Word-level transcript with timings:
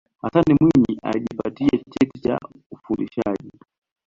hassan 0.21 0.51
mwinyi 0.61 0.99
alijipatia 1.03 1.69
cheti 1.69 2.19
cha 2.21 2.39
ufundishaji 2.71 3.51